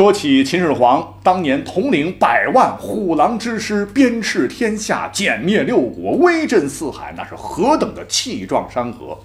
[0.00, 9.18] 说起秦始皇当年统领百万虎狼之师，鞭笞天下，歼灭六国，威震四海，那是何等的气壮山河！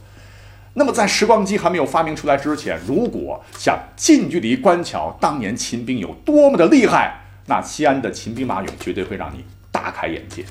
[0.74, 10.44] 那么在时光机还没有发明出来之前，如果想近距离观瞧当年秦兵有多么的厉害，那西安的秦兵马俑绝对会让你大开眼界。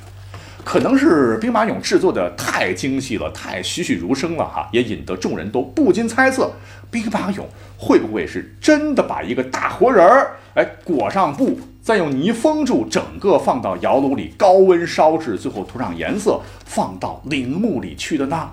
[0.65, 6.51] 可能是兵马俑制作的太精细了，太栩栩如生了哈，也引得众人都不禁猜测，
[6.91, 7.43] 兵马俑
[7.79, 18.51] 会不会是真的把一个大活人儿，哎，裹上布，再用泥封住，整个放到窑炉里高温烧制，最后涂上颜色，放到陵墓里去的呢？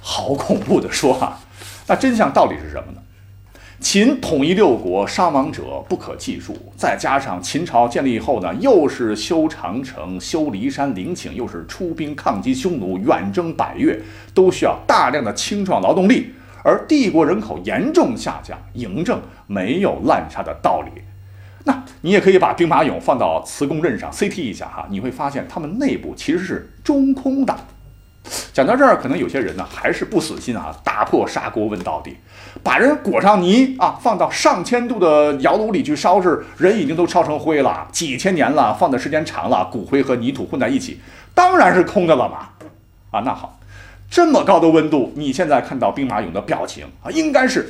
[0.00, 1.38] 好恐怖的说哈，
[1.86, 3.02] 那真相到底是什么呢？
[3.80, 6.56] 秦统一六国，伤亡者不可计数。
[6.76, 14.00] 再加上秦朝建立以后呢，又是修长城、修骊山陵寝，又是出兵抗击匈奴、远征百越，
[14.34, 16.34] 都需要大量的青壮劳动力。
[16.64, 20.90] 而帝国人口严重下降，嬴政没有滥杀的道理。
[21.64, 27.56] 那你也可以把兵马俑放到磁共振上 CT 一下哈，你会发现它们内部其实是中空的。
[28.58, 32.16] 讲到这儿，可能有些人呢还是不死心啊，打破砂锅问到底，
[32.60, 40.98] 把人裹上泥啊，放到上千度的窑炉里去烧制，人已经都烧成灰了，几千年了，放的时间长了，骨灰和泥土混在一起，
[41.36, 42.48] 当然是空的了嘛。
[43.12, 43.60] 啊，那好，
[44.10, 47.68] 这么高的温度，你现在看到兵马俑的表情啊，应该是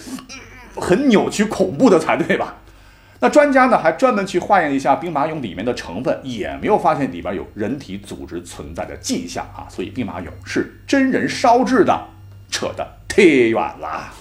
[0.74, 2.54] 很扭曲恐怖的才对吧？
[3.20, 12.06] 那专家呢，还专门去化验一下兵马俑里面的成分，也没有发现里边有人体组织存在的迹象啊，所以兵马俑是真人烧制的，
[12.50, 14.12] 扯得太远了。